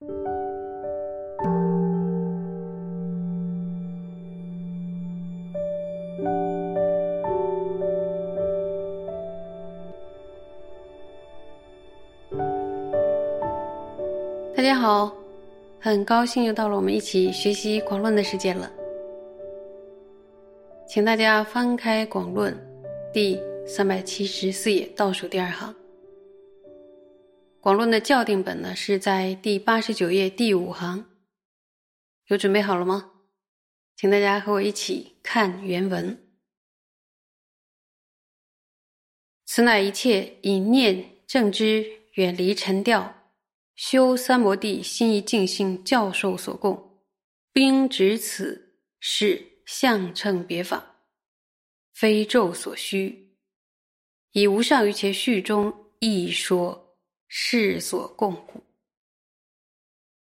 [0.00, 0.06] 大
[14.62, 15.12] 家好，
[15.78, 18.70] 很高兴又到了我们一起学习广论的时间了。
[20.86, 22.56] 请大家翻开广论
[23.12, 25.74] 第三百七十四页倒数第二行。
[27.60, 31.04] 广论的校订本呢是在第八十九页第五行。
[32.28, 33.12] 有准备好了吗？
[33.96, 36.26] 请大家和我一起看原文。
[39.44, 43.14] 此乃一切以念正知远离尘调。
[43.76, 47.02] 修三摩地心一静心教授所供，
[47.50, 50.96] 并指此是相称别法，
[51.92, 53.36] 非咒所需。
[54.32, 56.89] 以无上于且序中亦说
[57.30, 58.62] 世所共故。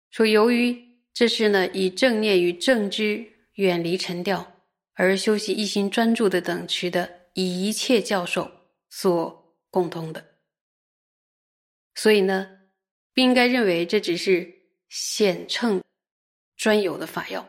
[0.10, 3.23] 说由于这是呢以正念与正知
[3.56, 8.50] 远离尘调而修习一心专注的等持的以一切教授
[8.90, 10.40] 所共通的，
[11.94, 12.62] 所以呢。
[13.16, 14.52] 不应该认为这只是
[14.90, 15.84] 显称
[16.58, 17.48] 专有的法要，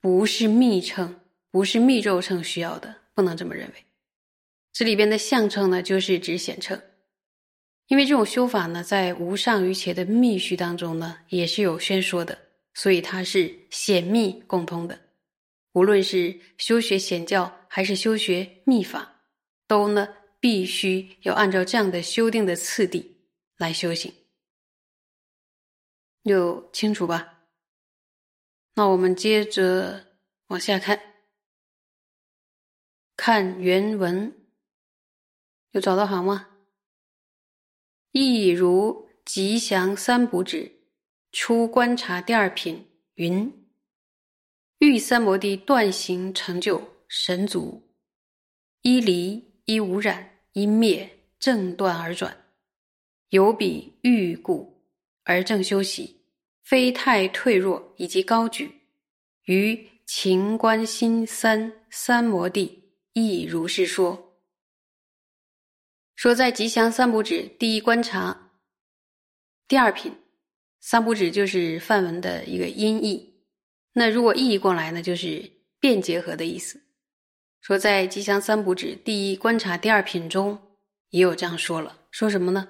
[0.00, 3.84] 不是密称，不是密咒称需要的，不能这么认为。
[4.72, 6.82] 这里边的相称呢，就是指显称，
[7.92, 12.38] 因为这种修法呢，在无上瑜伽的密序当中呢，也是有宣说的，
[12.72, 14.98] 所以它是显密共通的。
[15.72, 19.20] 无论是修学显教还是修学密法，
[19.66, 20.08] 都呢
[20.40, 23.14] 必须要按照这样的修订的次第。
[23.58, 24.10] 来修行，
[26.22, 27.40] 有清楚吧？
[28.72, 30.06] 那我们接着
[30.46, 30.98] 往下看，
[33.18, 34.34] 看原文，
[35.72, 36.48] 有找到行吗？
[38.12, 40.70] 亦如吉祥三补指
[41.32, 43.50] 初观察第二品云：
[44.80, 47.90] 欲三摩地断行成就神足，
[48.82, 51.08] 一离一无染一灭
[51.38, 52.36] 正断而转。
[53.30, 54.84] 有彼欲故
[55.24, 56.20] 而正修习，
[56.62, 58.70] 非太退弱以及高举，
[59.46, 64.31] 于情观心三三摩地亦如是说。
[66.22, 68.52] 说在吉祥三补指第一观察，
[69.66, 70.14] 第二品，
[70.78, 73.34] 三补指就是梵文的一个音译，
[73.92, 75.50] 那如果意译过来呢，就是
[75.80, 76.80] 变结合的意思。
[77.60, 80.56] 说在吉祥三补指第一观察第二品中，
[81.10, 82.68] 也有这样说了，说什么呢？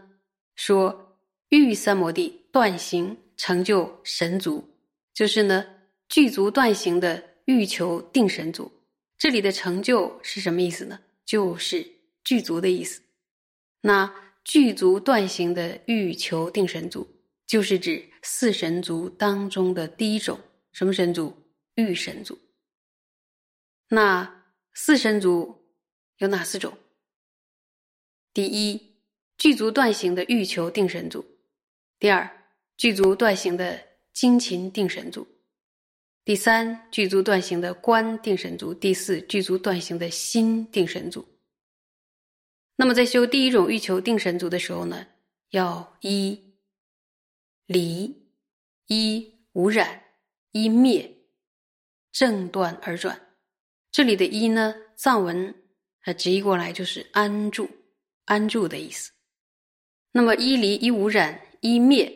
[0.56, 1.18] 说
[1.50, 4.66] 欲三摩地断行成就神足，
[5.12, 5.62] 就是呢
[6.08, 8.72] 具足断行的欲求定神足。
[9.18, 10.98] 这里的成就是什么意思呢？
[11.26, 11.86] 就是
[12.24, 13.02] 具足的意思。
[13.82, 14.12] 那
[14.42, 17.06] 具足断行的欲求定神足，
[17.46, 20.40] 就是指四神足当中的第一种，
[20.72, 21.34] 什么神足？
[21.74, 22.38] 欲神足。
[23.88, 25.66] 那四神足
[26.16, 26.76] 有哪四种？
[28.32, 28.90] 第一。
[29.38, 31.24] 具足断行的欲求定神足，
[31.98, 32.30] 第二
[32.76, 33.82] 具足断行的
[34.12, 35.26] 精勤定神足，
[36.24, 41.26] 第三具足断行的观定神足，第四具足断行的心定神足。
[42.82, 45.06] 那么在修第一种欲求定神足的时候呢，
[45.50, 46.56] 要一
[47.66, 48.28] 离
[48.88, 50.02] 一无染
[50.50, 51.08] 一灭
[52.10, 53.36] 正断而转。
[53.92, 55.54] 这里的一呢，藏文
[56.02, 57.70] 它直译过来就是安住
[58.24, 59.12] 安住的意思。
[60.10, 62.12] 那么一离一无染一灭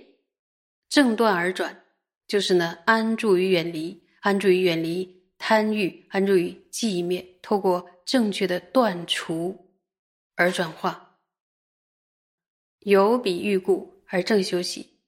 [0.89, 1.85] 正断而转，
[2.27, 9.66] 就是呢安住于远离，安住于远离贪欲，安住于寂灭，透过正确的断除
[10.37, 11.19] 而转化，
[12.81, 15.01] 有比欲故而正修习，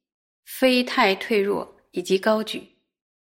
[0.44, 2.76] 非太退弱以及高举，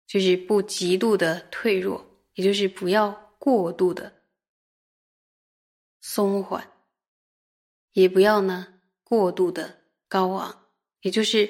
[0.08, 2.04] 就是不极度的退弱，
[2.34, 4.24] 也就是不要过度的
[6.02, 6.72] 松缓，
[7.94, 8.80] 也不要呢。
[9.04, 10.70] 过度的高昂，
[11.02, 11.46] 也就是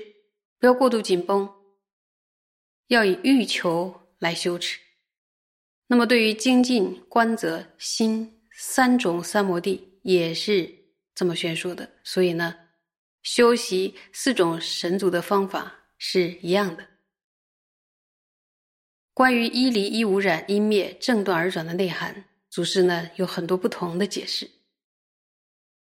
[0.58, 1.48] 不要过度紧绷，
[2.88, 4.80] 要以欲求来修持。
[5.86, 10.74] 那么，对于精进、观则、心三种三摩地，也是
[11.14, 11.90] 这么宣说的。
[12.04, 12.56] 所以呢，
[13.24, 16.88] 修习四种神足的方法是一样的。
[19.14, 24.50] 关于一离一无染一灭正断而转的内涵，祖师呢有很多不同的解释。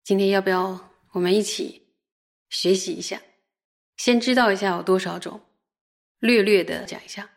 [0.04, 0.92] 今天要不要？
[1.14, 1.82] 我们一起
[2.50, 3.22] 学习一下，
[3.96, 5.40] 先知道一下有多少种，
[6.20, 7.32] 略略的讲一下。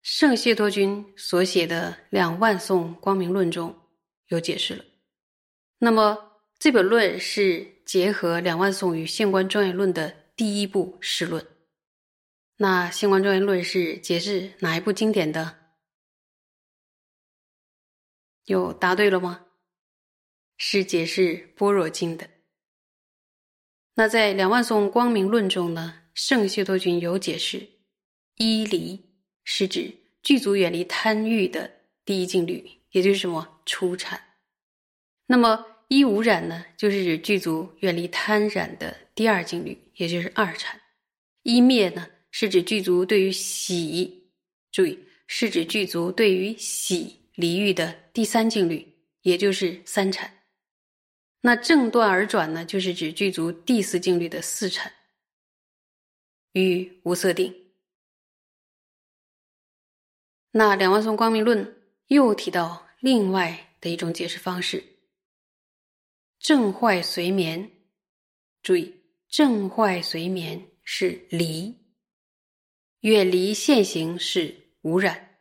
[0.00, 3.76] 圣谢托君所写的《两万颂光明论》中
[4.28, 4.84] 有解释了。
[5.84, 11.46] 那么这本论是结合《两万颂》与《现观庄严论》的第一部释论。
[12.56, 15.58] 那《星光庄严论》是解释哪一部经典的？
[18.46, 19.44] 有答对了吗？
[20.56, 22.30] 是解释《般若经》的。
[23.92, 27.68] 那在《两万颂光明论》中呢，圣谢多君有解释：
[28.36, 31.70] 一离是指具足远离贪欲的
[32.06, 34.18] 第一境律，也就是什么初禅。
[35.26, 40.80] 那么一无染呢，就是指具足远离贪染的第二境律，也就是二禅。
[41.42, 42.08] 一灭呢？
[42.30, 44.32] 是指具足对于喜，
[44.72, 44.98] 注意
[45.28, 48.92] 是指具足对于喜离欲的第三境律，
[49.22, 50.42] 也就是三禅。
[51.42, 54.92] 那正断而转呢，就是指具足第四境律的四禅
[56.54, 57.54] 与无色定。
[60.50, 61.76] 那两万颂光明论
[62.08, 64.82] 又提到另外的一种解释方式：
[66.44, 67.70] 正坏随眠。
[68.62, 68.94] 注意，
[69.30, 71.74] 正坏随眠是离。
[73.00, 75.38] 远离现行是无染，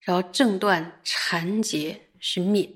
[0.00, 2.68] 然后正断缠结是灭，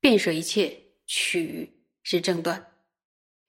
[0.00, 0.74] 变舍一切
[1.04, 1.70] 取
[2.02, 2.72] 是正断。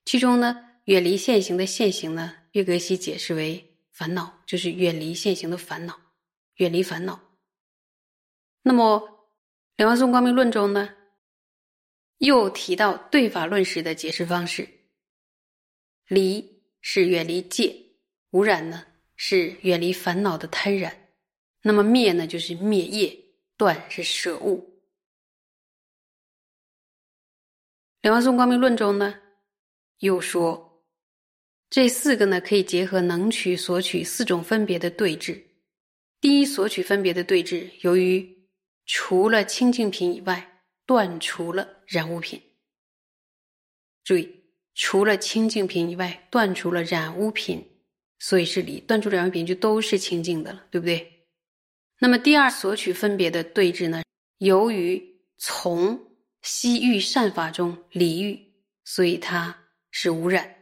[0.04, 5.98] 其中呢，远离现行的现行呢，岳格西解释为烦恼，就是远离现行的烦恼，
[6.56, 7.18] 远离烦恼。
[8.63, 9.00] 那么
[9.78, 10.94] 《两万颂光明论》中呢，
[12.20, 14.68] 又提到对法论时的解释方式：
[16.08, 17.76] 离是远离戒，
[18.32, 18.86] 无染呢？
[19.18, 21.10] 是远离烦恼的贪染，
[21.62, 22.28] 那么灭呢？
[22.28, 23.18] 就是灭业，
[23.56, 24.84] 断是舍物。
[28.02, 29.20] 两万颂光明论中呢，
[30.00, 30.84] 又说
[31.70, 35.42] 这四个呢可以结合能取、索取四种分别的对峙。
[36.20, 38.48] 第一，索取分别的对峙，由于
[38.86, 40.55] 除了清净品以外，
[40.86, 42.42] 断除了染污品。
[44.04, 44.44] 注意，
[44.74, 47.72] 除了清净品以外，断除了染污品。
[48.18, 51.28] 所以是理断除染物品就都是清净的了，对不对？
[52.00, 54.04] 那么第二索取分别的对峙呢？
[54.38, 56.00] 由于从
[56.42, 58.40] 西域善法中离欲，
[58.86, 60.56] 所以它是无染。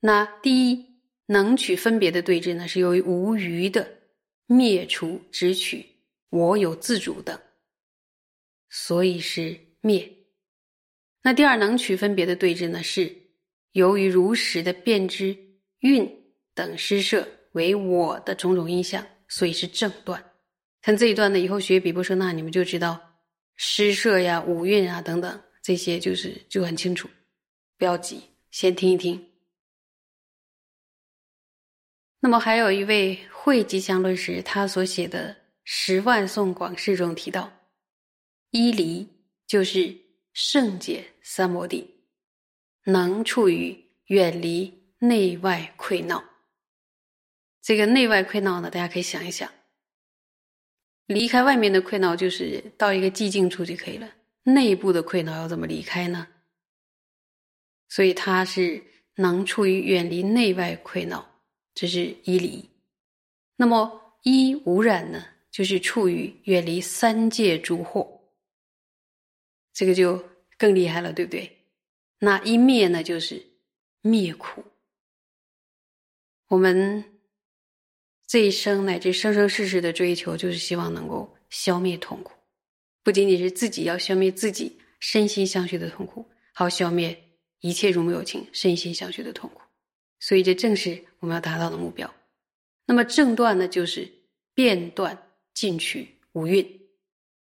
[0.00, 2.68] 那第一能取分别的对峙呢？
[2.68, 4.02] 是由于无余的
[4.46, 5.84] 灭除只取
[6.28, 7.42] 我有自主的，
[8.68, 10.10] 所以是灭。
[11.22, 12.82] 那第二能取分别的对峙呢？
[12.82, 13.14] 是
[13.72, 15.44] 由于如实的辨知。
[15.80, 16.10] 运
[16.54, 20.32] 等施设为我的种种印象，所以是正断。
[20.80, 23.20] 看这一段呢，以后学比波舍那，你们就知道
[23.56, 27.08] 施设呀、五蕴啊等等这些，就是就很清楚。
[27.76, 29.32] 不要急，先听一听。
[32.20, 37.55] 那么还有一位会吉祥论师，他所写的《十万颂广释》中提到，
[38.56, 39.06] 一离
[39.46, 39.94] 就是
[40.32, 41.86] 圣解三摩地，
[42.84, 44.74] 能处于远离。
[44.98, 46.24] 内外溃闹，
[47.60, 49.52] 这个内外溃闹呢，大家可以想一想，
[51.04, 54.10] 离开外面的溃闹就是到一个寂静处就可以了。
[54.42, 56.26] 内部的溃闹要怎么离开呢？
[57.90, 58.82] 所以它是
[59.16, 61.42] 能处于远离内外溃闹，
[61.74, 62.66] 这是一离。
[63.54, 68.15] 那么一无染呢，就是处于远离三界诸惑，
[69.76, 70.24] 这个就
[70.56, 71.58] 更厉害了，对不对？
[72.20, 73.46] 那一灭呢，就是
[74.00, 74.64] 灭苦。
[76.48, 77.04] 我们
[78.26, 82.32] 这一生乃至生生世世的追求，就是希望能够消灭痛苦，
[83.02, 89.60] 不仅仅是自己要消灭自己身心相续的痛苦，还要消灭一切如母有情身心相续的痛苦。
[90.20, 92.10] 所以，这正是我们要达到的目标。
[92.86, 94.10] 那么，正断呢，就是
[94.54, 96.85] 变断进取无蕴。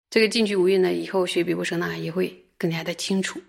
[0.09, 3.41] 这个进去无蕴呢，以后学比波舍那也会更加的清楚。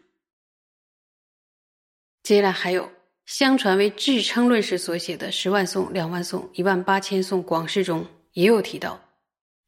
[2.22, 2.92] 接下来还有。
[3.26, 9.00] 相传为智称论时所写的《十万颂》《两万颂》《一万八千颂》广释中也有提到，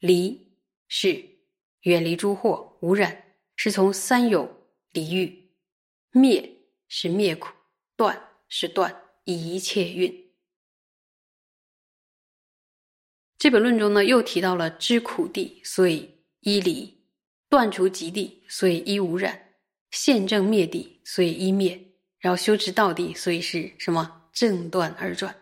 [0.00, 0.58] 离
[0.88, 1.24] 是
[1.82, 5.28] 远离诸惑污染，是从三有离欲；
[6.10, 6.52] 灭
[6.88, 7.50] 是灭苦，
[7.94, 10.32] 断是断一切蕴。
[13.38, 16.11] 这本论中呢，又提到了知苦地，所以
[16.42, 16.94] 依离；
[17.48, 19.34] 断除极地，所以依无染；
[19.90, 21.80] 现正灭地，所以依灭。
[22.18, 25.36] 然后修持到底，所以是什么正断而转。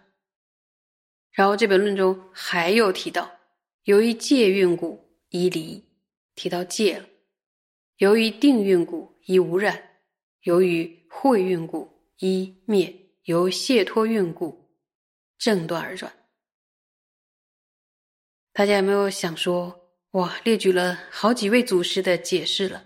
[1.33, 3.31] 然后这本论中还有提到，
[3.85, 5.85] 由于戒运故依离，
[6.35, 7.05] 提到戒了；
[7.99, 9.75] 由于定运故依无染；
[10.43, 14.71] 由于慧运故依灭；由解脱运故
[15.39, 16.13] 正断而转。
[18.53, 19.80] 大家有没有想说，
[20.13, 22.85] 哇，列举了好几位祖师的解释了，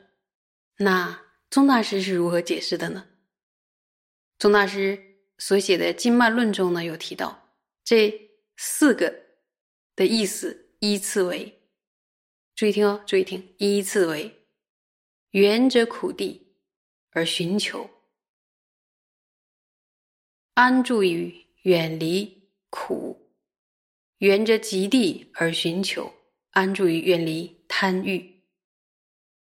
[0.76, 3.08] 那宗大师是如何解释的呢？
[4.38, 9.22] 宗大师所写的《经脉论》中呢，有提到这四个
[9.96, 11.62] 的意思依次为：
[12.54, 14.46] 注意听哦，注意听，依次为
[15.30, 16.54] 缘者苦地
[17.12, 17.88] 而寻求，
[20.52, 23.16] 安住于远离苦；
[24.18, 26.12] 缘者极地而寻求，
[26.54, 28.18] 安住于远离贪欲；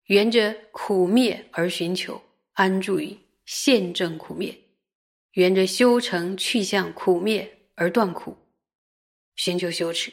[0.06, 2.20] 远者苦灭而寻求，
[2.52, 4.56] 安住于现正苦灭。
[5.34, 8.36] 沿着修成去向苦灭而断苦，
[9.34, 10.12] 寻求修持。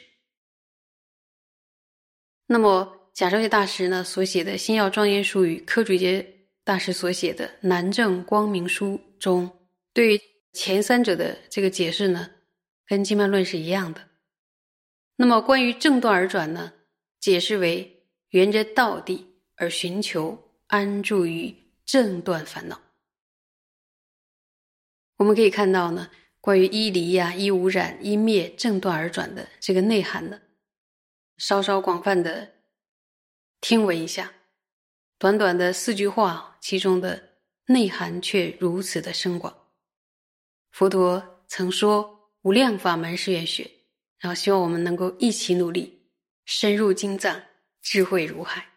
[2.46, 9.50] 那么贾昭学大师呢所写的《星耀庄严书》与柯竹杰大师所写的《南正光明书》中，
[9.94, 10.20] 对于
[10.52, 12.30] 前三者的这个解释呢，
[12.86, 14.10] 跟《经脉论》是一样的。
[15.16, 16.74] 那么关于正断而转呢，
[17.24, 19.26] 解释为沿着道地
[19.56, 22.78] 而寻求安住于正断烦恼。
[25.16, 30.38] 我们可以看到呢，关于依离呀、依无染、依灭、正断而转的这个内涵呢，
[31.38, 32.56] 稍稍广泛的
[33.62, 34.30] 听闻一下，
[35.16, 37.30] 短短的四句话，其中的
[37.68, 39.70] 内涵却如此的深广。
[40.72, 43.70] 佛陀曾说：“无量法门是愿学。”
[44.20, 45.93] 然后希望我们能够一起努力，
[46.44, 47.42] 深入经藏，
[47.80, 48.73] 智慧如海。